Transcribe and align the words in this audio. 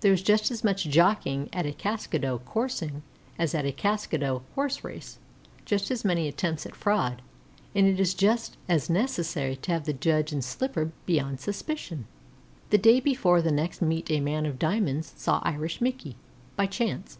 There 0.00 0.14
is 0.14 0.22
just 0.22 0.50
as 0.50 0.64
much 0.64 0.84
jockeying 0.88 1.50
at 1.52 1.66
a 1.66 1.72
Kaskado 1.72 2.38
coursing 2.46 3.02
as 3.38 3.54
at 3.54 3.66
a 3.66 3.72
Kaskado 3.72 4.40
horse 4.54 4.82
race, 4.82 5.18
just 5.66 5.90
as 5.90 6.02
many 6.02 6.26
attempts 6.28 6.64
at 6.64 6.74
fraud, 6.74 7.20
and 7.74 7.86
it 7.86 8.00
is 8.00 8.14
just 8.14 8.56
as 8.70 8.88
necessary 8.88 9.56
to 9.56 9.70
have 9.72 9.84
the 9.84 9.92
judge 9.92 10.32
and 10.32 10.42
slipper 10.42 10.92
beyond 11.04 11.40
suspicion. 11.40 12.06
The 12.70 12.78
day 12.78 13.00
before 13.00 13.42
the 13.42 13.52
next 13.52 13.82
meet 13.82 14.10
a 14.10 14.20
man 14.20 14.46
of 14.46 14.58
diamonds 14.58 15.12
saw 15.18 15.42
Irish 15.44 15.82
Mickey 15.82 16.16
by 16.56 16.64
chance. 16.64 17.18